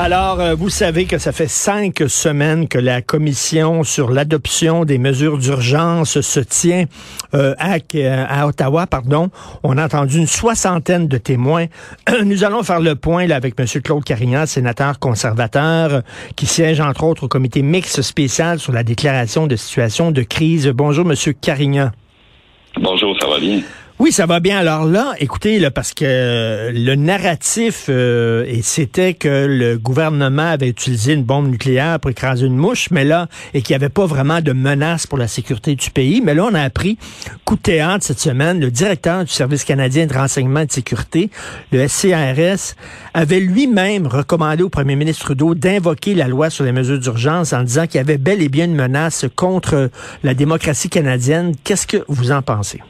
Alors, 0.00 0.38
euh, 0.38 0.54
vous 0.54 0.68
savez 0.70 1.06
que 1.06 1.18
ça 1.18 1.32
fait 1.32 1.48
cinq 1.48 2.04
semaines 2.06 2.68
que 2.68 2.78
la 2.78 3.02
commission 3.02 3.82
sur 3.82 4.10
l'adoption 4.12 4.84
des 4.84 4.96
mesures 4.96 5.38
d'urgence 5.38 6.20
se 6.20 6.38
tient 6.38 6.84
euh, 7.34 7.56
à, 7.58 8.46
Ottawa. 8.46 8.86
Pardon. 8.86 9.28
On 9.64 9.76
a 9.76 9.84
entendu 9.84 10.18
une 10.18 10.28
soixantaine 10.28 11.08
de 11.08 11.18
témoins. 11.18 11.66
Nous 12.24 12.44
allons 12.44 12.62
faire 12.62 12.78
le 12.78 12.94
point 12.94 13.28
avec 13.28 13.58
M. 13.58 13.66
Claude 13.82 14.04
Carignan, 14.04 14.46
sénateur 14.46 15.00
conservateur, 15.00 16.02
qui 16.36 16.46
siège 16.46 16.80
entre 16.80 17.02
autres 17.02 17.24
au 17.24 17.28
comité 17.28 17.62
mixte 17.62 18.00
spécial 18.02 18.60
sur 18.60 18.72
la 18.72 18.84
déclaration 18.84 19.48
de 19.48 19.56
situation 19.56 20.12
de 20.12 20.22
crise. 20.22 20.68
Bonjour, 20.68 21.10
M. 21.10 21.16
Carignan. 21.40 21.90
Bonjour, 22.80 23.16
ça 23.20 23.26
va 23.26 23.40
bien? 23.40 23.62
Oui, 24.00 24.12
ça 24.12 24.26
va 24.26 24.38
bien. 24.38 24.58
Alors 24.58 24.84
là, 24.84 25.14
écoutez, 25.18 25.68
parce 25.70 25.92
que 25.92 26.70
le 26.72 26.94
narratif, 26.94 27.86
euh, 27.88 28.46
c'était 28.62 29.14
que 29.14 29.46
le 29.46 29.76
gouvernement 29.76 30.50
avait 30.50 30.68
utilisé 30.68 31.14
une 31.14 31.24
bombe 31.24 31.48
nucléaire 31.48 31.98
pour 31.98 32.12
écraser 32.12 32.46
une 32.46 32.56
mouche, 32.56 32.92
mais 32.92 33.04
là, 33.04 33.26
et 33.54 33.62
qu'il 33.62 33.74
n'y 33.74 33.82
avait 33.82 33.88
pas 33.88 34.06
vraiment 34.06 34.40
de 34.40 34.52
menace 34.52 35.08
pour 35.08 35.18
la 35.18 35.26
sécurité 35.26 35.74
du 35.74 35.90
pays. 35.90 36.20
Mais 36.20 36.34
là, 36.34 36.44
on 36.44 36.54
a 36.54 36.62
appris, 36.62 36.96
coup 37.44 37.56
de 37.56 37.60
théâtre 37.60 38.04
cette 38.04 38.20
semaine, 38.20 38.60
le 38.60 38.70
directeur 38.70 39.24
du 39.24 39.32
Service 39.32 39.64
canadien 39.64 40.06
de 40.06 40.14
renseignement 40.14 40.60
et 40.60 40.66
de 40.66 40.72
sécurité, 40.72 41.30
le 41.72 41.88
SCRS, 41.88 42.76
avait 43.14 43.40
lui-même 43.40 44.06
recommandé 44.06 44.62
au 44.62 44.68
premier 44.68 44.94
ministre 44.94 45.24
Trudeau 45.24 45.56
d'invoquer 45.56 46.14
la 46.14 46.28
loi 46.28 46.50
sur 46.50 46.62
les 46.62 46.70
mesures 46.70 47.00
d'urgence 47.00 47.52
en 47.52 47.64
disant 47.64 47.88
qu'il 47.88 47.96
y 47.96 48.00
avait 48.00 48.16
bel 48.16 48.42
et 48.42 48.48
bien 48.48 48.66
une 48.66 48.76
menace 48.76 49.26
contre 49.34 49.90
la 50.22 50.34
démocratie 50.34 50.88
canadienne. 50.88 51.56
Qu'est-ce 51.64 51.88
que 51.88 52.04
vous 52.06 52.30
en 52.30 52.42
pensez? 52.42 52.80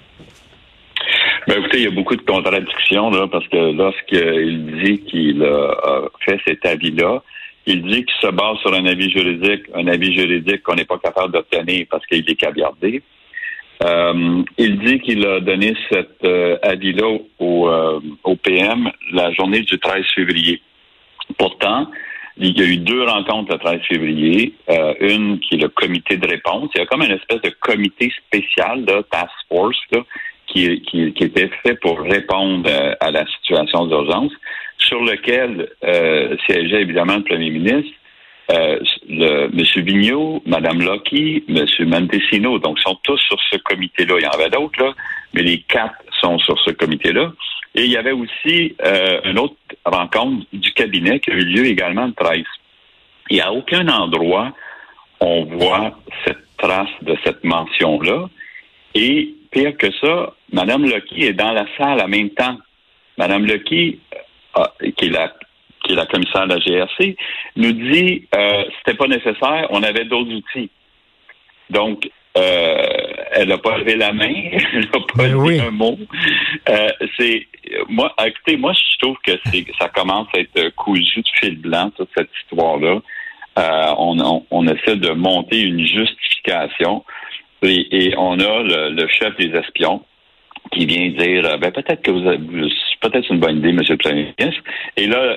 Ben, 1.49 1.61
écoutez, 1.61 1.79
il 1.79 1.85
y 1.85 1.87
a 1.87 1.91
beaucoup 1.93 2.15
de 2.15 2.21
contradictions 2.21 3.09
là, 3.09 3.27
parce 3.27 3.49
que 3.49 3.73
lorsqu'il 3.73 4.83
dit 4.85 4.99
qu'il 5.05 5.43
a 5.43 6.03
fait 6.21 6.39
cet 6.47 6.67
avis-là, 6.67 7.23
il 7.65 7.81
dit 7.85 8.05
qu'il 8.05 8.21
se 8.21 8.31
base 8.31 8.59
sur 8.59 8.75
un 8.75 8.85
avis 8.85 9.11
juridique, 9.11 9.63
un 9.75 9.87
avis 9.87 10.13
juridique 10.15 10.63
qu'on 10.63 10.75
n'est 10.75 10.85
pas 10.85 10.99
capable 10.99 11.33
d'obtenir 11.33 11.87
parce 11.91 12.05
qu'il 12.05 12.29
est 12.31 12.35
caviardé. 12.35 13.03
Euh, 13.83 14.43
il 14.59 14.79
dit 14.81 15.01
qu'il 15.01 15.27
a 15.27 15.41
donné 15.41 15.75
cet 15.91 16.23
euh, 16.23 16.59
avis-là 16.63 17.17
au, 17.39 17.69
euh, 17.71 18.01
au 18.25 18.37
PM 18.37 18.91
la 19.13 19.33
journée 19.33 19.61
du 19.61 19.79
13 19.79 20.05
février. 20.15 20.61
Pourtant, 21.39 21.87
il 22.37 22.59
y 22.59 22.63
a 22.63 22.67
eu 22.67 22.77
deux 22.77 23.05
rencontres 23.05 23.53
le 23.53 23.59
13 23.59 23.81
février. 23.89 24.53
Euh, 24.69 24.93
une 25.01 25.41
qui 25.41 25.55
est 25.55 25.63
le 25.63 25.69
comité 25.69 26.19
de 26.19 26.27
réponse. 26.29 26.71
Il 26.75 26.79
y 26.79 26.83
a 26.83 26.87
comme 26.87 27.03
une 27.03 27.13
espèce 27.13 27.41
de 27.41 27.55
comité 27.61 28.13
spécial, 28.27 28.85
là, 28.85 29.03
task 29.11 29.33
force, 29.49 29.79
là, 29.93 30.01
qui, 30.49 30.81
qui, 30.83 31.13
qui, 31.13 31.25
était 31.25 31.51
fait 31.63 31.75
pour 31.81 32.01
répondre 32.01 32.69
à, 33.01 33.11
la 33.11 33.27
situation 33.27 33.87
d'urgence, 33.87 34.33
sur 34.79 35.03
lequel 35.03 35.69
euh, 35.85 36.37
siégeait 36.47 36.83
évidemment 36.83 37.17
le 37.17 37.25
premier 37.25 37.51
ministre, 37.51 37.93
euh, 38.51 38.81
le, 39.09 39.51
M. 39.53 39.85
Vigneault, 39.85 40.43
Mme 40.47 40.83
Lockie, 40.83 41.45
M. 41.49 41.67
Mendicino. 41.87 42.59
Donc, 42.59 42.79
sont 42.79 42.99
tous 43.03 43.19
sur 43.19 43.37
ce 43.51 43.59
comité-là. 43.59 44.15
Il 44.19 44.23
y 44.23 44.27
en 44.27 44.31
avait 44.31 44.51
d'autres, 44.51 44.83
là, 44.83 44.95
mais 45.35 45.43
les 45.43 45.61
quatre 45.61 45.97
sont 46.21 46.39
sur 46.39 46.59
ce 46.61 46.71
comité-là. 46.71 47.33
Et 47.75 47.85
il 47.85 47.91
y 47.91 47.97
avait 47.99 48.13
aussi 48.13 48.75
euh, 48.85 49.21
une 49.25 49.39
autre 49.39 49.57
rencontre 49.85 50.47
du 50.53 50.73
cabinet 50.73 51.21
qui 51.21 51.31
a 51.31 51.35
eu 51.35 51.45
lieu 51.45 51.67
également 51.67 52.07
le 52.07 52.15
13. 52.15 52.43
Et 53.31 53.43
à 53.43 53.53
aucun 53.53 53.87
endroit, 53.89 54.53
on 55.21 55.45
voit 55.45 55.99
cette 56.25 56.39
trace 56.57 56.89
de 57.03 57.17
cette 57.25 57.45
mention-là. 57.45 58.31
Et 58.95 59.35
pire 59.51 59.77
que 59.77 59.91
ça, 60.01 60.35
Mme 60.53 60.85
Lucky 60.85 61.25
est 61.25 61.33
dans 61.33 61.53
la 61.53 61.67
salle 61.77 62.01
en 62.01 62.09
même 62.09 62.31
temps. 62.31 62.59
Mme 63.17 63.47
Lucky, 63.47 63.99
euh, 64.57 64.91
qui 64.97 65.07
est 65.07 65.11
la 65.11 65.33
qui 65.85 65.93
est 65.93 65.97
la 65.97 66.07
commissaire 66.07 66.47
de 66.47 66.55
la 66.55 66.61
GRC, 66.61 67.17
nous 67.57 67.73
dit 67.73 68.27
euh, 68.35 68.65
c'était 68.79 68.97
pas 68.97 69.07
nécessaire, 69.07 69.69
on 69.71 69.83
avait 69.83 70.05
d'autres 70.05 70.33
outils. 70.33 70.71
Donc, 71.71 72.09
euh, 72.37 72.83
elle 73.33 73.49
n'a 73.49 73.59
pas 73.59 73.79
levé 73.79 73.97
la 73.97 74.13
main, 74.13 74.29
elle 74.73 74.81
n'a 74.81 74.87
pas 74.91 75.29
ben 75.29 75.43
dit 75.45 75.61
un 75.61 75.71
mot. 75.71 75.99
Euh, 76.69 76.89
c'est 77.19 77.47
moi, 77.89 78.15
écoutez, 78.25 78.57
moi 78.57 78.73
je 78.73 78.99
trouve 78.99 79.17
que 79.25 79.33
c'est 79.47 79.65
ça 79.81 79.89
commence 79.89 80.29
à 80.35 80.41
être 80.41 80.75
cousu 80.77 81.21
de 81.21 81.29
fil 81.41 81.59
blanc 81.59 81.91
toute 81.97 82.11
cette 82.17 82.31
histoire-là. 82.43 83.01
Euh, 83.59 83.95
on, 83.99 84.45
on, 84.51 84.69
essaie 84.69 84.97
de 84.97 85.11
monter 85.11 85.63
une 85.63 85.85
justification. 85.85 87.05
Et, 87.63 88.15
on 88.17 88.39
a 88.39 88.63
le, 88.63 89.09
chef 89.09 89.37
des 89.37 89.51
espions 89.57 90.03
qui 90.73 90.87
vient 90.87 91.09
dire 91.09 91.47
euh, 91.47 91.57
ben 91.57 91.71
peut-être 91.73 92.03
que 92.03 92.11
vous 92.11 92.27
avez 92.29 92.39
peut-être 93.01 93.31
une 93.31 93.39
bonne 93.39 93.59
idée, 93.59 93.73
Monsieur 93.73 93.95
le 93.95 93.99
Premier 93.99 94.35
ministre. 94.39 94.63
Et 94.97 95.07
là, 95.07 95.37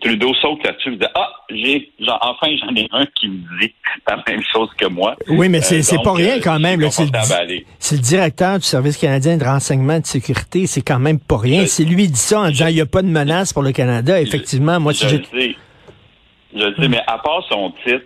Trudeau 0.00 0.32
saute 0.34 0.64
là-dessus 0.64 0.94
et 0.94 0.96
dit 0.96 1.06
Ah, 1.14 1.30
j'ai 1.50 1.90
enfin 2.08 2.46
j'en 2.60 2.74
ai 2.74 2.88
un 2.92 3.04
qui 3.14 3.28
me 3.28 3.60
dit 3.60 3.74
la 4.08 4.22
même 4.26 4.42
chose 4.52 4.70
que 4.78 4.86
moi. 4.86 5.16
Oui, 5.28 5.48
mais 5.48 5.60
c'est 5.60 5.92
euh, 5.92 6.02
pas 6.02 6.14
rien 6.14 6.40
quand 6.40 6.58
même. 6.58 6.80
C'est 6.90 7.04
le, 7.04 8.00
directeur 8.00 8.58
du 8.58 8.64
Service 8.64 8.96
canadien 8.96 9.36
de 9.36 9.44
renseignement 9.44 9.94
et 9.94 10.00
de 10.00 10.06
sécurité, 10.06 10.66
c'est 10.66 10.82
quand 10.82 11.00
même 11.00 11.20
pas 11.20 11.38
rien. 11.38 11.66
C'est 11.66 11.84
lui 11.84 12.04
qui 12.04 12.12
dit 12.12 12.18
ça 12.18 12.40
en 12.40 12.48
disant 12.48 12.68
il 12.68 12.74
n'y 12.76 12.80
a 12.80 12.86
pas 12.86 13.02
de 13.02 13.08
menace 13.08 13.52
pour 13.52 13.62
le 13.62 13.72
Canada. 13.72 14.20
Effectivement, 14.20 14.80
moi 14.80 14.94
si 14.94 15.06
je. 15.08 15.16
Je 16.54 16.74
sais, 16.78 16.88
mais 16.88 17.00
à 17.06 17.18
part 17.18 17.42
son 17.48 17.72
titre, 17.82 18.04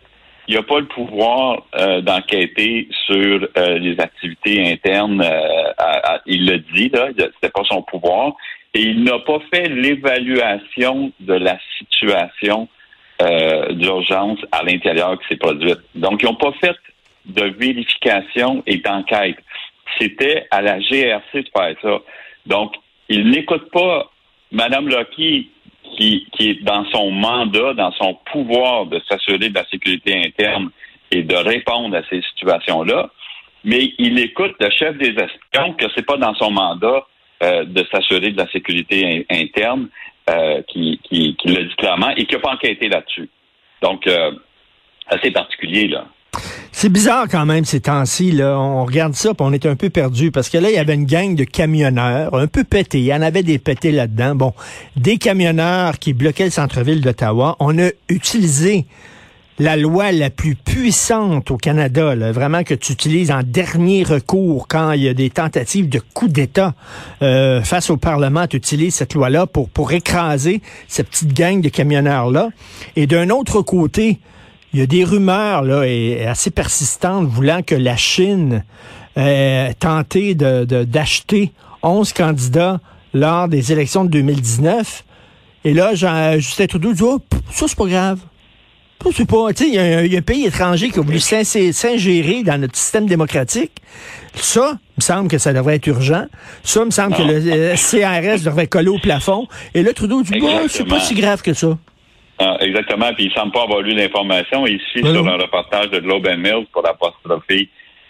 il 0.48 0.54
n'a 0.54 0.62
pas 0.62 0.78
le 0.78 0.86
pouvoir 0.86 1.64
euh, 1.76 2.00
d'enquêter 2.00 2.88
sur 3.06 3.48
euh, 3.56 3.78
les 3.78 3.98
activités 3.98 4.70
internes. 4.70 5.20
Euh, 5.20 6.18
il 6.26 6.46
le 6.46 6.58
dit, 6.58 6.88
là, 6.90 7.08
c'était 7.16 7.50
pas 7.50 7.64
son 7.64 7.82
pouvoir. 7.82 8.34
Et 8.74 8.82
il 8.82 9.04
n'a 9.04 9.18
pas 9.20 9.38
fait 9.52 9.68
l'évaluation 9.68 11.12
de 11.20 11.34
la 11.34 11.58
situation 11.78 12.68
d'urgence 13.70 14.38
à 14.52 14.62
l'intérieur 14.62 15.18
qui 15.18 15.28
s'est 15.28 15.38
produite. 15.38 15.78
Donc, 15.94 16.22
ils 16.22 16.26
n'ont 16.26 16.34
pas 16.34 16.52
fait 16.60 16.76
de 17.24 17.44
vérification 17.44 18.62
et 18.66 18.76
d'enquête. 18.76 19.38
C'était 19.98 20.46
à 20.50 20.60
la 20.60 20.80
GRC 20.80 21.42
de 21.42 21.48
faire 21.56 21.74
ça. 21.80 21.98
Donc, 22.44 22.74
il 23.08 23.30
n'écoute 23.30 23.70
pas 23.72 24.10
Mme 24.52 24.88
Lockheed 24.90 25.46
qui, 25.96 26.26
est 26.40 26.62
dans 26.62 26.84
son 26.90 27.10
mandat, 27.10 27.74
dans 27.74 27.92
son 27.92 28.14
pouvoir 28.32 28.86
de 28.86 29.00
s'assurer 29.08 29.50
de 29.50 29.54
la 29.54 29.66
sécurité 29.68 30.16
interne 30.24 30.70
et 31.10 31.22
de 31.22 31.36
répondre 31.36 31.96
à 31.96 32.02
ces 32.10 32.22
situations-là, 32.22 33.10
mais 33.64 33.92
il 33.98 34.18
écoute 34.18 34.54
le 34.60 34.70
chef 34.70 34.96
des 34.98 35.10
espions 35.10 35.74
que 35.74 35.86
c'est 35.94 36.06
pas 36.06 36.16
dans 36.16 36.34
son 36.34 36.50
mandat 36.50 37.06
euh, 37.42 37.64
de 37.64 37.84
s'assurer 37.90 38.30
de 38.30 38.38
la 38.38 38.48
sécurité 38.50 39.26
interne 39.30 39.88
euh, 40.30 40.62
qui, 40.68 41.00
qui, 41.04 41.36
qui 41.36 41.48
l'a 41.48 41.62
dit 41.62 41.74
clairement 41.76 42.10
et 42.10 42.24
qui 42.26 42.34
n'a 42.34 42.40
pas 42.40 42.52
enquêté 42.52 42.88
là-dessus. 42.88 43.28
Donc, 43.82 44.06
euh, 44.06 44.32
assez 45.08 45.30
particulier, 45.30 45.88
là. 45.88 46.06
C'est 46.86 46.92
bizarre 46.92 47.26
quand 47.28 47.46
même 47.46 47.64
ces 47.64 47.80
temps-ci. 47.80 48.30
Là. 48.30 48.56
On 48.60 48.84
regarde 48.84 49.14
ça, 49.14 49.32
on 49.40 49.52
est 49.52 49.66
un 49.66 49.74
peu 49.74 49.90
perdu 49.90 50.30
parce 50.30 50.48
que 50.48 50.56
là, 50.56 50.70
il 50.70 50.76
y 50.76 50.78
avait 50.78 50.94
une 50.94 51.04
gang 51.04 51.34
de 51.34 51.42
camionneurs 51.42 52.32
un 52.32 52.46
peu 52.46 52.62
pétés. 52.62 53.00
Il 53.00 53.06
y 53.06 53.12
en 53.12 53.22
avait 53.22 53.42
des 53.42 53.58
pétés 53.58 53.90
là-dedans. 53.90 54.36
Bon, 54.36 54.54
des 54.94 55.16
camionneurs 55.16 55.98
qui 55.98 56.12
bloquaient 56.12 56.44
le 56.44 56.50
centre-ville 56.50 57.00
d'Ottawa. 57.00 57.56
On 57.58 57.76
a 57.80 57.88
utilisé 58.08 58.86
la 59.58 59.76
loi 59.76 60.12
la 60.12 60.30
plus 60.30 60.54
puissante 60.54 61.50
au 61.50 61.56
Canada, 61.56 62.14
vraiment 62.30 62.62
que 62.62 62.74
tu 62.74 62.92
utilises 62.92 63.32
en 63.32 63.42
dernier 63.42 64.04
recours 64.04 64.68
quand 64.68 64.92
il 64.92 65.02
y 65.02 65.08
a 65.08 65.14
des 65.14 65.30
tentatives 65.30 65.88
de 65.88 65.98
coup 65.98 66.28
d'État 66.28 66.74
euh, 67.20 67.62
face 67.62 67.90
au 67.90 67.96
Parlement, 67.96 68.46
tu 68.46 68.58
utilises 68.58 68.94
cette 68.94 69.14
loi-là 69.14 69.48
pour, 69.48 69.70
pour 69.70 69.90
écraser 69.90 70.62
cette 70.86 71.08
petite 71.08 71.32
gang 71.32 71.60
de 71.60 71.68
camionneurs-là. 71.68 72.50
Et 72.94 73.08
d'un 73.08 73.30
autre 73.30 73.60
côté, 73.62 74.20
il 74.76 74.80
y 74.80 74.82
a 74.82 74.86
des 74.86 75.04
rumeurs 75.04 75.62
là, 75.62 75.84
et, 75.84 76.26
assez 76.26 76.50
persistantes 76.50 77.26
voulant 77.26 77.62
que 77.62 77.74
la 77.74 77.96
Chine 77.96 78.62
euh, 79.16 79.72
tenté 79.78 80.34
de, 80.34 80.64
d'acheter 80.84 81.52
11 81.82 82.12
candidats 82.12 82.80
lors 83.14 83.48
des 83.48 83.72
élections 83.72 84.04
de 84.04 84.10
2019. 84.10 85.02
Et 85.64 85.72
là, 85.72 85.94
Jean, 85.94 86.34
Justin 86.34 86.66
Trudeau 86.66 86.92
dit, 86.92 87.02
oh, 87.02 87.22
ça, 87.50 87.64
c'est 87.68 87.78
pas 87.78 87.86
grave. 87.86 88.18
C'est 89.14 89.24
pas, 89.24 89.50
tu 89.54 89.64
sais, 89.64 89.70
il 89.70 90.12
y, 90.12 90.16
a 90.16 90.18
un 90.18 90.22
pays 90.22 90.44
étranger 90.44 90.90
qui 90.90 90.98
a 90.98 91.02
voulu 91.02 91.20
s'ingérer 91.20 92.42
dans 92.42 92.60
notre 92.60 92.76
système 92.76 93.06
démocratique. 93.06 93.80
Ça, 94.34 94.72
il 94.72 94.98
me 94.98 95.02
semble 95.02 95.28
que 95.28 95.38
ça 95.38 95.54
devrait 95.54 95.76
être 95.76 95.86
urgent. 95.86 96.26
Ça, 96.64 96.80
il 96.80 96.86
me 96.86 96.90
semble 96.90 97.16
que 97.16 97.22
le 97.22 97.76
CRS 97.76 98.42
devrait 98.44 98.66
coller 98.66 98.88
au 98.88 98.98
plafond. 98.98 99.48
Et 99.72 99.82
là, 99.82 99.94
Trudeau 99.94 100.22
dit, 100.22 100.38
oh, 100.42 100.66
c'est 100.68 100.86
pas 100.86 101.00
si 101.00 101.14
grave 101.14 101.40
que 101.40 101.54
ça. 101.54 101.78
Ah, 102.38 102.56
exactement. 102.60 103.12
Puis 103.14 103.24
il 103.24 103.32
semble 103.32 103.52
pas 103.52 103.62
avoir 103.62 103.80
lu 103.80 103.94
l'information. 103.94 104.66
Ici, 104.66 105.00
sur 105.00 105.26
un 105.26 105.36
reportage 105.36 105.90
de 105.90 106.00
Globe 106.00 106.26
and 106.26 106.38
Mills 106.38 106.66
pour 106.72 106.86
apostropher 106.86 107.68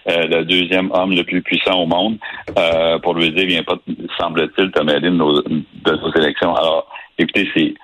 euh, 0.09 0.27
le 0.27 0.45
deuxième 0.45 0.91
homme 0.93 1.15
le 1.15 1.25
plus 1.25 1.43
puissant 1.43 1.83
au 1.83 1.87
monde, 1.87 2.19
euh, 2.59 2.99
pour 2.99 3.15
lui 3.15 3.31
dire, 3.33 3.47
viens 3.47 3.63
pas, 3.63 3.77
semble-t-il, 4.19 4.71
te 4.71 4.83
mêler 4.83 5.01
de 5.01 5.11
nos, 5.11 5.43
de 5.43 5.63
nos 5.85 6.13
élections. 6.15 6.55
Alors, 6.55 6.89
écoutez, 7.19 7.49
c'est 7.55 7.75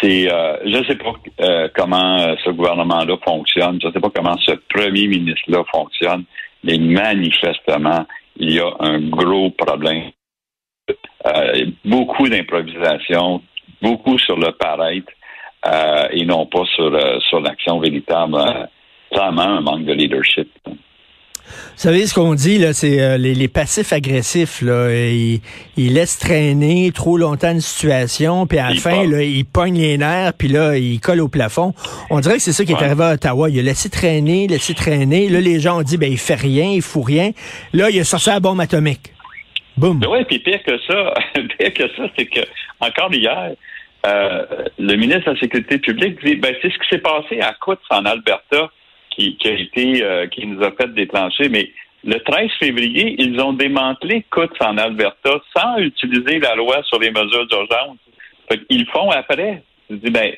c'est 0.00 0.32
euh, 0.32 0.56
je 0.64 0.84
sais 0.86 0.96
pas 0.96 1.12
euh, 1.40 1.68
comment 1.74 2.18
euh, 2.18 2.34
ce 2.44 2.50
gouvernement-là 2.50 3.16
fonctionne, 3.24 3.78
je 3.82 3.90
sais 3.90 4.00
pas 4.00 4.10
comment 4.14 4.36
ce 4.38 4.52
premier 4.72 5.06
ministre-là 5.06 5.62
fonctionne, 5.72 6.24
mais 6.62 6.78
manifestement, 6.78 8.06
il 8.36 8.54
y 8.54 8.60
a 8.60 8.70
un 8.80 9.00
gros 9.00 9.50
problème. 9.50 10.10
beaucoup 11.84 12.28
d'improvisation, 12.28 13.42
beaucoup 13.82 14.18
sur 14.18 14.38
le 14.38 14.52
paraître 14.52 15.12
et 16.10 16.24
non 16.24 16.46
pas 16.46 16.64
sur, 16.74 16.90
sur 17.28 17.40
l'action 17.40 17.78
véritable. 17.78 18.36
vraiment 19.12 19.42
un 19.42 19.60
manque 19.60 19.84
de 19.84 19.92
leadership. 19.92 20.48
Vous 21.46 21.80
savez, 21.80 22.06
ce 22.06 22.14
qu'on 22.14 22.34
dit, 22.34 22.58
là, 22.58 22.72
c'est 22.72 23.00
euh, 23.00 23.16
les, 23.18 23.48
passifs 23.48 23.92
agressifs, 23.92 24.62
là, 24.62 24.90
ils, 24.90 25.40
laissent 25.76 26.18
traîner 26.18 26.90
trop 26.92 27.18
longtemps 27.18 27.50
une 27.50 27.60
situation, 27.60 28.46
puis 28.46 28.58
à 28.58 28.70
la 28.70 28.76
fin, 28.76 29.06
là, 29.06 29.22
ils 29.22 29.44
pognent 29.44 29.78
les 29.78 29.98
nerfs, 29.98 30.32
puis 30.38 30.48
là, 30.48 30.76
ils 30.78 31.00
collent 31.00 31.20
au 31.20 31.28
plafond. 31.28 31.74
On 32.10 32.20
dirait 32.20 32.36
que 32.36 32.42
c'est 32.42 32.52
ça 32.52 32.64
qui 32.64 32.72
est 32.72 32.82
arrivé 32.82 33.04
à 33.04 33.14
Ottawa. 33.14 33.50
Il 33.50 33.58
a 33.58 33.62
laissé 33.62 33.90
traîner, 33.90 34.46
laissé 34.46 34.74
traîner. 34.74 35.28
Là, 35.28 35.40
les 35.40 35.60
gens 35.60 35.80
ont 35.80 35.82
dit, 35.82 35.98
ben, 35.98 36.10
il 36.10 36.18
fait 36.18 36.36
rien, 36.36 36.70
il 36.70 36.82
fout 36.82 37.04
rien. 37.04 37.32
Là, 37.72 37.90
il 37.90 37.98
a 38.00 38.04
sorti 38.04 38.30
la 38.30 38.40
bombe 38.40 38.60
atomique. 38.60 39.12
Boum. 39.76 39.98
Ben 39.98 40.08
oui, 40.08 40.24
puis 40.24 40.38
pire 40.38 40.62
que 40.62 40.78
ça, 40.86 41.14
pire 41.58 41.74
que 41.74 41.88
ça, 41.96 42.04
c'est 42.16 42.26
que, 42.26 42.40
encore 42.80 43.12
hier, 43.12 43.52
euh, 44.06 44.44
le 44.78 44.96
ministre 44.96 45.26
de 45.26 45.34
la 45.34 45.40
Sécurité 45.40 45.78
publique 45.78 46.24
dit, 46.24 46.36
ben, 46.36 46.54
c'est 46.60 46.70
ce 46.70 46.78
qui 46.78 46.88
s'est 46.90 46.98
passé 46.98 47.40
à 47.40 47.54
Coutts, 47.54 47.80
en 47.90 48.04
Alberta 48.04 48.70
qui, 49.10 49.36
a 49.44 49.50
été 49.50 50.02
euh, 50.02 50.26
qui 50.26 50.46
nous 50.46 50.62
a 50.62 50.72
fait 50.72 50.92
déclencher. 50.92 51.48
Mais 51.48 51.70
le 52.04 52.18
13 52.18 52.50
février, 52.58 53.14
ils 53.18 53.40
ont 53.40 53.52
démantelé 53.52 54.24
Coutts 54.30 54.60
en 54.60 54.76
Alberta 54.76 55.40
sans 55.56 55.78
utiliser 55.78 56.38
la 56.38 56.54
loi 56.54 56.82
sur 56.84 56.98
les 56.98 57.10
mesures 57.10 57.46
d'urgence. 57.46 57.98
Ils 58.68 58.86
font 58.86 59.10
après. 59.10 59.62
Je 59.88 59.96
dis, 59.96 60.10
ben, 60.10 60.32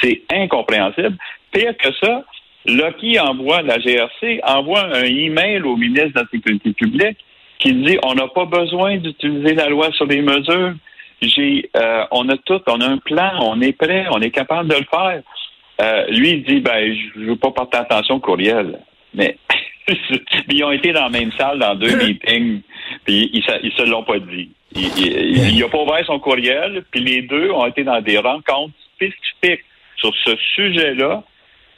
c'est 0.00 0.22
incompréhensible. 0.30 1.16
Pire 1.52 1.76
que 1.76 1.92
ça, 2.02 2.24
Lucky 2.66 3.18
envoie, 3.18 3.62
la 3.62 3.78
GRC 3.78 4.40
envoie 4.44 4.84
un 4.84 5.04
email 5.04 5.62
au 5.62 5.76
ministre 5.76 6.14
de 6.14 6.20
la 6.20 6.26
Sécurité 6.30 6.72
publique 6.72 7.18
qui 7.58 7.72
dit 7.72 7.98
on 8.02 8.14
n'a 8.14 8.28
pas 8.28 8.44
besoin 8.46 8.96
d'utiliser 8.98 9.54
la 9.54 9.68
loi 9.68 9.90
sur 9.92 10.06
les 10.06 10.22
mesures. 10.22 10.74
J'ai, 11.28 11.70
euh, 11.76 12.04
on 12.10 12.28
a 12.28 12.36
tout, 12.36 12.60
on 12.66 12.80
a 12.80 12.86
un 12.86 12.98
plan, 12.98 13.32
on 13.40 13.60
est 13.60 13.72
prêt, 13.72 14.06
on 14.10 14.20
est 14.20 14.30
capable 14.30 14.68
de 14.68 14.76
le 14.76 14.86
faire. 14.90 15.22
Euh, 15.80 16.06
lui, 16.08 16.30
il 16.30 16.44
dit, 16.44 16.60
ben, 16.60 16.94
je 16.94 17.20
ne 17.20 17.26
veux 17.26 17.36
pas 17.36 17.50
porter 17.50 17.78
attention 17.78 18.16
au 18.16 18.20
courriel. 18.20 18.78
Mais 19.12 19.36
ils 20.48 20.64
ont 20.64 20.72
été 20.72 20.92
dans 20.92 21.04
la 21.04 21.08
même 21.08 21.32
salle 21.32 21.58
dans 21.58 21.74
deux 21.74 21.96
meetings, 22.04 22.60
puis 23.04 23.30
ils, 23.32 23.44
ils, 23.62 23.72
se 23.72 23.82
l'ont 23.82 24.04
pas 24.04 24.18
dit. 24.18 24.50
Il 24.74 25.58
n'a 25.58 25.68
pas 25.68 25.78
ouvert 25.78 26.06
son 26.06 26.18
courriel, 26.18 26.84
puis 26.90 27.00
les 27.00 27.22
deux 27.22 27.50
ont 27.50 27.66
été 27.66 27.84
dans 27.84 28.00
des 28.00 28.18
rencontres 28.18 28.74
spécifiques 28.94 29.64
sur 29.96 30.14
ce 30.24 30.36
sujet-là, 30.54 31.22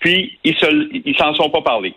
puis 0.00 0.38
ils 0.44 0.56
ne 1.06 1.14
s'en 1.14 1.34
sont 1.34 1.50
pas 1.50 1.62
parlé. 1.62 1.94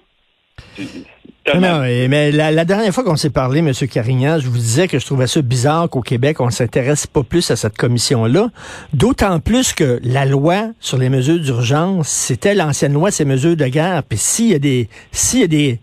Non, 1.56 1.81
mais 1.81 2.31
la, 2.31 2.66
dernière 2.66 2.94
fois 2.94 3.04
qu'on 3.04 3.16
s'est 3.16 3.30
parlé, 3.30 3.60
M. 3.60 3.72
Carignan, 3.90 4.40
je 4.40 4.48
vous 4.48 4.57
disais 4.57 4.88
que 4.88 5.00
je 5.00 5.06
trouvais 5.06 5.28
ça 5.28 5.42
bizarre 5.42 5.90
qu'au 5.90 6.01
Québec, 6.01 6.40
on 6.40 6.48
ne 6.48 6.51
s'intéresse 6.51 7.07
pas 7.07 7.24
plus 7.24 7.50
à 7.51 7.56
cette 7.56 7.78
commission-là. 7.78 8.50
D'autant 8.94 9.40
plus 9.40 9.74
que 9.74 10.00
la 10.04 10.25
loi 10.25 10.69
sur 10.80 10.98
les 10.98 11.10
mesures 11.10 11.40
d'urgence, 11.40 12.07
c'était 12.07 12.56
l'ancienne 12.56 12.94
loi, 12.94 13.12
ces 13.12 13.25
mesures 13.25 13.56
de 13.56 13.66
guerre. 13.66 14.04
Puis 14.04 14.18
s'il 14.18 14.48
y 14.48 14.56
a 14.56 14.60
des, 14.60 14.90
s'il 15.12 15.40
y 15.40 15.44
a 15.44 15.48
des, 15.48 15.80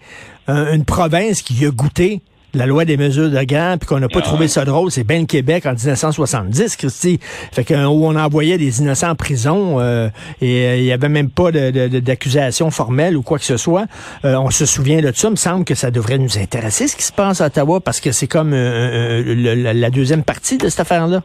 une 0.48 0.84
province 0.84 1.42
qui 1.42 1.64
a 1.66 1.70
goûté 1.70 2.20
la 2.56 2.66
loi 2.66 2.84
des 2.84 2.96
mesures 2.96 3.30
de 3.30 3.42
guerre, 3.42 3.78
puis 3.78 3.86
qu'on 3.86 4.00
n'a 4.00 4.08
pas 4.08 4.20
ah 4.20 4.22
trouvé 4.22 4.48
ça 4.48 4.64
drôle, 4.64 4.90
c'est 4.90 5.04
bien 5.04 5.20
le 5.20 5.26
Québec 5.26 5.66
en 5.66 5.72
1970, 5.72 6.76
Christy. 6.76 7.18
Fait 7.52 7.64
que, 7.64 7.74
où 7.74 8.06
on 8.06 8.16
envoyait 8.16 8.58
des 8.58 8.80
innocents 8.80 9.10
en 9.10 9.14
prison 9.14 9.78
euh, 9.78 10.08
et 10.40 10.66
euh, 10.66 10.76
il 10.76 10.84
n'y 10.84 10.92
avait 10.92 11.08
même 11.08 11.30
pas 11.30 11.52
d'accusation 11.52 12.70
formelle 12.70 13.16
ou 13.16 13.22
quoi 13.22 13.38
que 13.38 13.44
ce 13.44 13.56
soit. 13.56 13.84
Euh, 14.24 14.36
on 14.36 14.50
se 14.50 14.66
souvient 14.66 15.00
de 15.00 15.12
ça. 15.12 15.28
Il 15.28 15.32
me 15.32 15.36
semble 15.36 15.64
que 15.64 15.74
ça 15.74 15.90
devrait 15.90 16.18
nous 16.18 16.38
intéresser 16.38 16.88
ce 16.88 16.96
qui 16.96 17.02
se 17.02 17.12
passe 17.12 17.40
à 17.40 17.46
Ottawa 17.46 17.80
parce 17.80 18.00
que 18.00 18.12
c'est 18.12 18.26
comme 18.26 18.52
la 18.52 19.90
deuxième 19.90 20.24
partie 20.24 20.58
de 20.58 20.68
cette 20.68 20.80
affaire-là. 20.80 21.22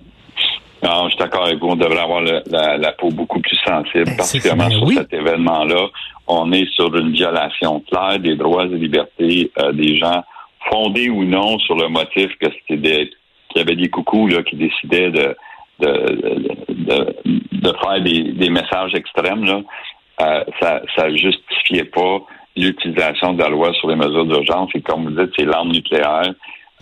Non, 0.84 1.06
je 1.06 1.10
suis 1.10 1.20
d'accord 1.20 1.46
avec 1.46 1.60
vous. 1.60 1.68
On 1.68 1.76
devrait 1.76 2.00
avoir 2.00 2.22
la, 2.22 2.92
peau 2.94 3.10
beaucoup 3.10 3.40
plus 3.40 3.58
sensible, 3.66 4.06
ben, 4.06 4.18
particulièrement 4.18 4.70
sur 4.70 4.90
cet 4.92 5.14
événement-là. 5.14 5.88
On 6.28 6.52
est 6.52 6.68
sur 6.74 6.96
une 6.96 7.12
violation 7.12 7.84
claire 7.92 8.20
des 8.20 8.36
droits 8.36 8.66
et 8.66 8.70
libertés 8.70 9.52
des 9.74 9.98
gens 10.00 10.24
fondé 10.70 11.10
ou 11.10 11.24
non 11.24 11.60
sur 11.60 11.76
le 11.76 11.88
motif 11.88 12.30
que 12.40 12.48
c'était 12.68 13.10
qu'il 13.50 13.58
y 13.58 13.62
avait 13.62 13.76
des 13.76 13.90
coucous 13.90 14.28
là, 14.28 14.44
qui 14.44 14.56
décidaient 14.56 15.12
de, 15.12 15.36
de, 15.80 17.16
de, 17.52 17.74
faire 17.84 18.02
des, 18.02 18.50
messages 18.50 18.94
extrêmes, 18.94 19.46
là, 19.46 19.62
euh, 20.22 20.44
ça 20.96 21.10
ne 21.10 21.18
justifiait 21.18 21.86
pas 21.86 22.20
l'utilisation 22.56 23.34
de 23.34 23.42
la 23.42 23.50
loi 23.50 23.74
sur 23.74 23.90
les 23.90 23.96
mesures 23.96 24.26
d'urgence. 24.26 24.70
Et 24.76 24.82
comme 24.82 25.06
vous 25.06 25.22
dites, 25.22 25.34
c'est 25.38 25.46
l'arme 25.46 25.72
nucléaire 25.72 26.34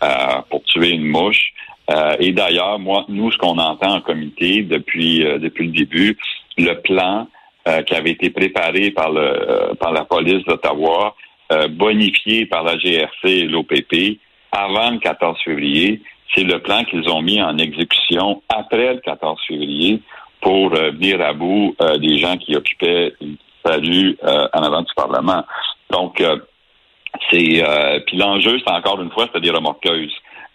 euh, 0.03 0.07
pour 0.49 0.63
tuer 0.63 0.91
une 0.91 1.05
mouche. 1.05 1.53
Euh, 1.91 2.15
et 2.19 2.31
d'ailleurs, 2.31 2.77
moi, 2.79 3.05
nous, 3.07 3.31
ce 3.31 3.37
qu'on 3.37 3.57
entend 3.57 3.95
en 3.95 4.01
comité 4.01 4.61
depuis 4.63 5.19
depuis 5.19 5.67
le 5.67 5.73
début, 5.73 6.17
le 6.57 6.73
plan 6.81 7.27
qui 7.85 7.93
avait 7.93 8.11
été 8.11 8.31
préparé 8.31 8.89
par 8.91 9.11
le 9.11 9.73
par 9.75 9.91
la 9.91 10.03
police 10.03 10.43
d'Ottawa 10.45 11.15
euh, 11.15 11.28
bonifié 11.69 12.45
par 12.45 12.63
la 12.63 12.77
GRC 12.77 13.25
et 13.25 13.47
l'OPP 13.47 14.19
avant 14.51 14.91
le 14.91 14.99
14 14.99 15.37
février. 15.43 16.01
C'est 16.35 16.43
le 16.43 16.59
plan 16.59 16.83
qu'ils 16.83 17.09
ont 17.09 17.21
mis 17.21 17.41
en 17.41 17.57
exécution 17.57 18.43
après 18.49 18.93
le 18.93 18.99
14 18.99 19.39
février 19.47 20.01
pour 20.41 20.73
euh, 20.73 20.91
venir 20.91 21.19
à 21.21 21.33
bout 21.33 21.75
euh, 21.81 21.97
des 21.97 22.19
gens 22.19 22.37
qui 22.37 22.55
occupaient 22.55 23.13
une 23.19 23.37
salut 23.65 24.17
en 24.23 24.63
avant 24.63 24.81
du 24.81 24.93
Parlement. 24.95 25.43
Donc, 25.91 26.23
c'est 27.29 27.61
puis 28.05 28.17
l'enjeu, 28.17 28.57
c'est 28.65 28.71
encore 28.71 29.01
une 29.01 29.11
fois, 29.11 29.27
c'est 29.33 29.41
des 29.41 29.49
remorqueuses. 29.49 30.13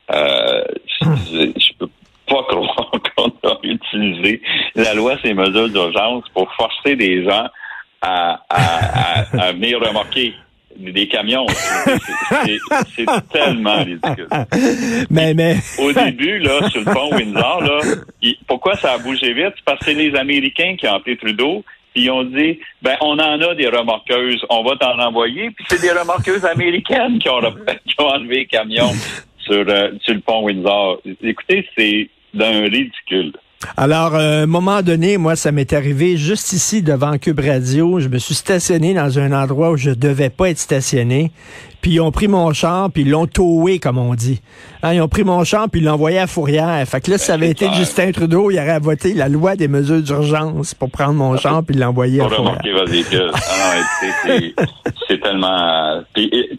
je 0.08 1.72
peux 1.78 1.88
pas 2.26 2.42
croire 2.48 2.90
qu'on 3.16 3.48
a 3.48 3.58
utilisé 3.62 4.40
la 4.74 4.94
loi 4.94 5.16
ces 5.22 5.34
mesures 5.34 5.68
d'urgence 5.68 6.24
pour 6.32 6.50
forcer 6.54 6.96
des 6.96 7.24
gens 7.24 7.46
à, 8.00 8.40
à 8.48 9.52
venir 9.52 9.80
remorquer 9.80 10.34
des 10.76 11.08
camions. 11.08 11.46
C'est 12.94 13.06
tellement 13.32 13.78
ridicule. 13.78 14.28
Mais, 15.10 15.34
mais... 15.34 15.56
Au 15.78 15.92
début, 15.92 16.38
là, 16.38 16.68
sur 16.70 16.80
le 16.80 16.92
pont 16.92 17.14
Windsor, 17.14 17.62
là, 17.62 17.80
pourquoi 18.46 18.76
ça 18.76 18.92
a 18.92 18.98
bougé 18.98 19.32
vite? 19.32 19.52
C'est 19.56 19.64
parce 19.64 19.78
que 19.80 19.86
c'est 19.86 19.94
les 19.94 20.14
Américains 20.16 20.76
qui 20.78 20.86
ont 20.88 20.94
appelé 20.94 21.16
Trudeau, 21.16 21.64
puis 21.94 22.04
ils 22.04 22.10
ont 22.10 22.24
dit, 22.24 22.58
ben, 22.82 22.96
on 23.00 23.18
en 23.18 23.40
a 23.40 23.54
des 23.54 23.68
remorqueuses, 23.68 24.44
on 24.50 24.64
va 24.64 24.76
t'en 24.76 24.98
envoyer, 24.98 25.50
puis 25.50 25.64
c'est 25.68 25.80
des 25.80 25.92
remorqueuses 25.92 26.44
américaines 26.44 27.18
qui 27.18 27.28
ont, 27.28 27.40
qui 27.86 27.94
ont 27.98 28.08
enlevé 28.08 28.36
les 28.36 28.46
camions 28.46 28.92
sur, 29.38 29.64
euh, 29.68 29.90
sur 30.02 30.14
le 30.14 30.20
pont 30.20 30.44
Windsor. 30.44 31.00
Écoutez, 31.22 31.68
c'est 31.76 32.08
d'un 32.32 32.62
ridicule. 32.62 33.32
Alors, 33.76 34.14
euh, 34.14 34.40
à 34.40 34.42
un 34.42 34.46
moment 34.46 34.82
donné, 34.82 35.16
moi, 35.18 35.36
ça 35.36 35.52
m'est 35.52 35.72
arrivé 35.72 36.16
juste 36.16 36.52
ici 36.52 36.82
devant 36.82 37.18
Cube 37.18 37.40
Radio. 37.40 38.00
Je 38.00 38.08
me 38.08 38.18
suis 38.18 38.34
stationné 38.34 38.94
dans 38.94 39.18
un 39.18 39.32
endroit 39.32 39.70
où 39.70 39.76
je 39.76 39.90
devais 39.90 40.30
pas 40.30 40.50
être 40.50 40.58
stationné. 40.58 41.32
Puis 41.80 41.92
ils 41.92 42.00
ont 42.00 42.12
pris 42.12 42.28
mon 42.28 42.50
char, 42.54 42.90
puis 42.90 43.02
ils 43.02 43.10
l'ont 43.10 43.26
towé, 43.26 43.78
comme 43.78 43.98
on 43.98 44.14
dit. 44.14 44.40
Hein, 44.82 44.94
ils 44.94 45.02
ont 45.02 45.08
pris 45.08 45.22
mon 45.22 45.44
char, 45.44 45.68
puis 45.68 45.82
ils 45.82 45.84
l'ont 45.84 45.92
envoyé 45.92 46.18
à 46.18 46.26
Fourrière. 46.26 46.82
Fait 46.88 47.02
que 47.02 47.10
là, 47.10 47.18
ça 47.18 47.34
avait 47.34 47.50
été 47.50 47.70
Justin 47.74 48.10
Trudeau, 48.10 48.50
il 48.50 48.58
aurait 48.58 48.80
voté 48.80 49.12
la 49.12 49.28
loi 49.28 49.54
des 49.54 49.68
mesures 49.68 50.00
d'urgence 50.00 50.72
pour 50.72 50.90
prendre 50.90 51.12
mon 51.12 51.36
char, 51.36 51.62
puis 51.62 51.76
l'envoyer 51.76 52.22
à 52.22 52.28
Fourrière. 52.30 52.58
Ah 52.62 52.62
c'est 55.08 55.20
tellement... 55.20 56.02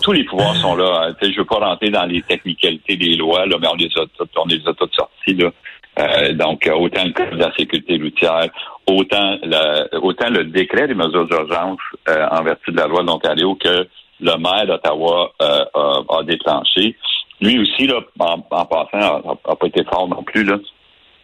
tous 0.04 0.12
les 0.12 0.26
pouvoirs 0.26 0.56
sont 0.58 0.76
là. 0.76 1.16
Je 1.20 1.36
veux 1.36 1.46
pas 1.46 1.58
rentrer 1.58 1.90
dans 1.90 2.06
les 2.06 2.22
technicalités 2.22 2.96
des 2.96 3.16
lois, 3.16 3.48
là, 3.48 3.58
mais 3.60 3.68
on 3.68 3.76
les 3.76 3.90
a, 3.96 4.06
on 4.38 4.46
les 4.46 4.62
a 4.68 4.74
toutes 4.74 4.94
sorties. 4.94 5.34
Là. 5.34 5.52
Euh, 5.98 6.34
donc, 6.34 6.70
autant 6.74 7.06
le 7.06 7.12
code 7.12 7.32
de 7.32 7.38
la 7.38 7.54
sécurité 7.56 7.98
routière, 7.98 8.50
autant 8.88 9.38
le, 9.44 9.98
autant 10.00 10.30
le 10.30 10.44
décret 10.46 10.88
des 10.88 10.94
mesures 10.94 11.28
d'urgence 11.28 11.80
euh, 12.10 12.28
en 12.32 12.44
vertu 12.44 12.72
de 12.72 12.78
la 12.78 12.88
loi 12.88 13.02
de 13.02 13.08
l'Ontario 13.08 13.56
que 13.56 13.88
le 14.20 14.38
maire 14.38 14.66
d'Ottawa 14.68 15.32
euh, 15.42 15.66
a, 15.74 16.02
a, 16.18 16.24
déclenché. 16.24 16.96
Lui 17.42 17.60
aussi, 17.60 17.88
là, 17.88 18.00
en, 18.20 18.40
passant, 18.40 19.22
n'a 19.24 19.56
pas 19.56 19.68
été 19.68 19.84
fort 19.86 20.08
non 20.08 20.24
plus, 20.24 20.44
là, 20.44 20.58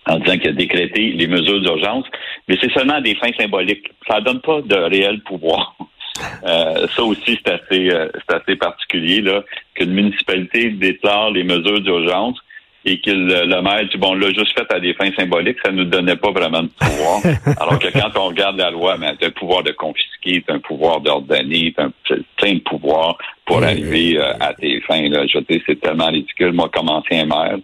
en 0.08 0.20
disant 0.20 0.38
qu'il 0.38 0.50
a 0.50 0.54
décrété 0.54 1.12
les 1.12 1.28
mesures 1.28 1.62
d'urgence, 1.62 2.06
mais 2.48 2.58
c'est 2.62 2.72
seulement 2.72 3.00
des 3.02 3.16
fins 3.16 3.32
symboliques. 3.38 3.92
Ça 4.08 4.20
ne 4.20 4.26
donne 4.26 4.42
pas 4.42 4.62
de 4.62 4.76
réel 4.76 5.22
pouvoir. 5.22 5.76
Euh, 6.44 6.88
ça 6.96 7.04
aussi, 7.04 7.40
c'est 7.44 7.50
assez, 7.50 7.90
euh, 7.90 8.10
assez 8.28 8.56
particulier, 8.56 9.22
là, 9.22 9.44
qu'une 9.74 9.92
municipalité 9.92 10.70
déclare 10.70 11.32
les 11.32 11.44
mesures 11.44 11.80
d'urgence 11.82 12.38
et 12.84 13.00
que 13.00 13.12
le, 13.12 13.62
maire 13.62 13.88
dit, 13.92 13.98
bon, 13.98 14.14
l'a 14.14 14.32
juste 14.32 14.58
fait 14.58 14.72
à 14.74 14.80
des 14.80 14.94
fins 14.96 15.12
symboliques, 15.16 15.58
ça 15.64 15.72
ne 15.72 15.78
nous 15.78 15.86
donnait 15.86 16.16
pas 16.16 16.32
vraiment 16.32 16.64
de 16.64 16.70
pouvoir. 16.70 17.20
Alors 17.60 17.78
que 17.78 17.88
quand 17.90 18.20
on 18.20 18.28
regarde 18.28 18.58
la 18.58 18.72
loi, 18.72 18.98
ben, 18.98 19.16
tu 19.20 19.28
un 19.28 19.32
pouvoir 19.32 19.64
de 19.64 19.72
confisquer, 19.72 20.42
tu 20.42 20.52
un 20.52 20.60
pouvoir 20.60 21.00
d'ordonner, 21.00 21.74
as 21.78 21.90
plein 22.38 22.56
de 22.56 22.60
pouvoirs 22.60 23.18
pour 23.46 23.64
arriver 23.64 24.18
euh, 24.18 24.34
à 24.40 24.54
tes 24.54 24.82
fins. 24.82 25.10
Là. 25.10 25.26
Je 25.28 25.40
sais, 25.48 25.62
c'est 25.68 25.80
tellement 25.80 26.08
ridicule. 26.08 26.54
Moi, 26.54 26.70
comme 26.74 26.90
ancien 26.90 27.26
maire, 27.26 27.58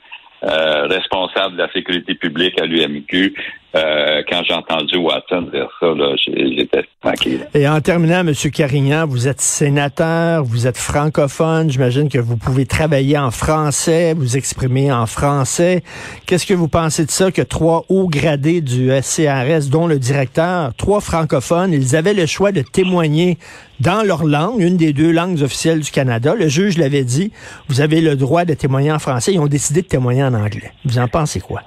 euh, 0.43 0.85
responsable 0.85 1.55
de 1.55 1.63
la 1.63 1.71
sécurité 1.71 2.13
publique 2.13 2.61
à 2.61 2.65
l'UMQ. 2.65 3.33
Euh, 3.75 4.23
quand 4.29 4.41
j'ai 4.47 4.53
entendu 4.53 4.97
Watson 4.97 5.49
dire 5.53 5.67
ça, 5.79 5.87
j'étais 6.25 6.83
tranquille. 7.01 7.47
Et 7.53 7.67
en 7.67 7.79
terminant, 7.81 8.21
M. 8.21 8.33
Carignan, 8.51 9.05
vous 9.05 9.27
êtes 9.27 9.41
sénateur, 9.41 10.43
vous 10.43 10.67
êtes 10.67 10.77
francophone, 10.77 11.69
j'imagine 11.69 12.07
que 12.07 12.17
vous 12.17 12.37
pouvez 12.37 12.65
travailler 12.65 13.17
en 13.17 13.29
français, 13.29 14.13
vous 14.13 14.37
exprimer 14.37 14.91
en 14.91 15.05
français. 15.05 15.83
Qu'est-ce 16.25 16.45
que 16.45 16.53
vous 16.53 16.69
pensez 16.69 17.05
de 17.05 17.11
ça 17.11 17.29
que 17.31 17.41
trois 17.41 17.85
hauts 17.89 18.07
gradés 18.07 18.61
du 18.61 18.89
SCRS, 19.01 19.69
dont 19.69 19.87
le 19.87 19.99
directeur, 19.99 20.73
trois 20.75 21.01
francophones, 21.01 21.73
ils 21.73 21.95
avaient 21.95 22.13
le 22.13 22.25
choix 22.25 22.51
de 22.51 22.61
témoigner 22.61 23.37
dans 23.79 24.01
leur 24.01 24.23
langue, 24.23 24.61
une 24.61 24.77
des 24.77 24.93
deux 24.93 25.11
langues 25.11 25.41
officielles 25.41 25.81
du 25.81 25.91
Canada. 25.91 26.33
Le 26.35 26.47
juge 26.47 26.77
l'avait 26.77 27.03
dit, 27.03 27.31
vous 27.67 27.81
avez 27.81 28.01
le 28.01 28.15
droit 28.15 28.45
de 28.45 28.53
témoigner 28.53 28.91
en 28.91 28.99
français. 28.99 29.33
Ils 29.33 29.39
ont 29.39 29.47
décidé 29.47 29.81
de 29.81 29.87
témoigner 29.87 30.23
en 30.23 30.33
anglais. 30.33 30.71
Vous 30.85 30.97
en 30.97 31.07
pensez 31.07 31.39
quoi? 31.39 31.61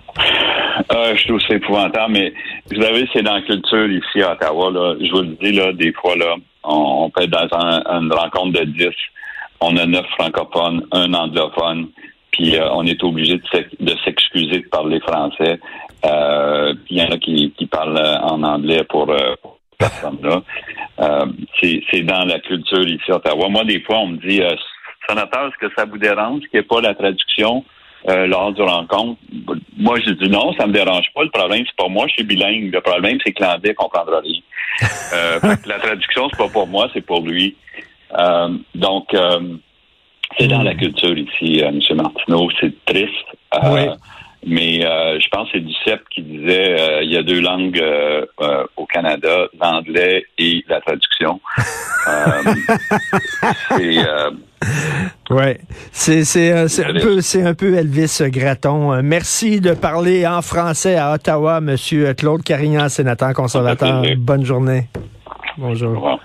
Euh, 0.92 1.16
je 1.16 1.26
trouve 1.26 1.40
ça 1.40 1.54
épouvantable, 1.54 2.12
mais 2.12 2.32
vous 2.70 2.80
savez, 2.80 3.08
c'est 3.12 3.22
dans 3.22 3.34
la 3.34 3.42
culture 3.42 3.90
ici 3.90 4.22
à 4.22 4.32
Ottawa. 4.32 4.70
Là, 4.70 4.94
je 5.00 5.10
vous 5.10 5.22
le 5.22 5.36
dis, 5.40 5.52
là, 5.52 5.72
des 5.72 5.92
fois, 5.92 6.16
là, 6.16 6.36
on, 6.64 7.10
peut 7.10 7.22
être 7.22 7.30
dans 7.30 7.48
une 8.00 8.12
rencontre 8.12 8.60
de 8.60 8.64
10, 8.64 8.88
on 9.60 9.76
a 9.76 9.86
neuf 9.86 10.06
francophones, 10.18 10.86
un 10.92 11.12
anglophone, 11.14 11.88
puis 12.30 12.56
euh, 12.56 12.70
on 12.72 12.86
est 12.86 13.02
obligé 13.02 13.40
de 13.80 13.92
s'excuser 14.04 14.60
de 14.60 14.68
parler 14.68 15.00
français. 15.00 15.58
Euh, 16.04 16.74
puis 16.84 16.96
il 16.96 16.98
y 16.98 17.02
en 17.02 17.10
a 17.10 17.18
qui, 17.18 17.52
parlent 17.70 17.98
en 18.22 18.42
anglais 18.42 18.84
pour, 18.84 19.10
euh, 19.10 19.34
personne-là. 19.80 20.42
Euh, 21.00 21.26
c'est 21.60 22.02
dans 22.02 22.24
la 22.24 22.38
culture 22.40 22.86
ici 22.86 23.10
à 23.10 23.16
Ottawa. 23.16 23.48
Moi, 23.48 23.64
des 23.64 23.80
fois, 23.80 23.98
on 23.98 24.08
me 24.08 24.16
dit, 24.18 24.40
euh, 24.42 24.54
sénateur, 25.08 25.48
est-ce 25.48 25.66
que 25.66 25.74
ça 25.76 25.86
vous 25.86 25.98
dérange 25.98 26.40
qu'il 26.42 26.50
n'y 26.54 26.60
ait 26.60 26.62
pas 26.62 26.80
la 26.80 26.94
traduction 26.94 27.64
euh, 28.08 28.26
lors 28.26 28.52
du 28.52 28.62
rencontre? 28.62 29.18
Moi, 29.76 29.98
je 30.04 30.12
dis 30.12 30.28
non, 30.28 30.52
ça 30.54 30.66
me 30.66 30.72
dérange 30.72 31.06
pas. 31.14 31.22
Le 31.22 31.30
problème, 31.30 31.64
c'est 31.66 31.76
pas 31.76 31.88
moi, 31.88 32.06
je 32.08 32.14
suis 32.14 32.24
bilingue. 32.24 32.72
Le 32.72 32.80
problème, 32.80 33.18
c'est 33.24 33.32
que 33.32 33.42
l'anglais 33.42 33.74
comprendra 33.74 34.20
rien. 34.20 34.40
Euh, 35.12 35.40
la 35.66 35.80
traduction, 35.80 36.28
c'est 36.30 36.38
pas 36.38 36.48
pour 36.48 36.68
moi, 36.68 36.88
c'est 36.94 37.04
pour 37.04 37.20
lui. 37.22 37.56
donc, 38.76 39.08
c'est 40.38 40.46
dans 40.46 40.62
la 40.62 40.74
culture 40.74 41.18
ici, 41.18 41.58
M. 41.58 41.80
Martineau. 41.96 42.48
C'est 42.60 42.72
triste. 42.84 43.26
Oui. 43.64 43.88
Mais 44.46 44.84
euh, 44.84 45.18
je 45.20 45.28
pense 45.28 45.50
que 45.50 45.58
c'est 45.58 45.64
Duceppe 45.64 46.02
qui 46.10 46.22
disait 46.22 46.80
euh, 46.80 47.02
il 47.02 47.12
y 47.12 47.16
a 47.16 47.22
deux 47.22 47.40
langues 47.40 47.78
euh, 47.78 48.24
au 48.76 48.86
Canada, 48.86 49.48
l'anglais 49.60 50.24
et 50.38 50.64
la 50.66 50.80
traduction. 50.80 51.40
ouais, 55.30 55.60
c'est 55.92 56.24
c'est 56.24 56.52
un 56.52 56.66
peu 57.00 57.20
c'est 57.20 57.42
un 57.42 57.52
peu 57.52 57.74
Elvis 57.74 58.22
Graton. 58.28 59.02
Merci 59.02 59.60
de 59.60 59.74
parler 59.74 60.26
en 60.26 60.40
français 60.40 60.96
à 60.96 61.12
Ottawa, 61.12 61.60
Monsieur 61.60 62.14
Claude 62.14 62.42
Carignan, 62.42 62.88
sénateur 62.88 63.34
conservateur. 63.34 64.02
Bonne 64.16 64.46
journée. 64.46 64.88
Bonjour. 65.58 66.18